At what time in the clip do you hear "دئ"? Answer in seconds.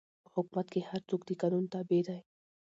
2.07-2.19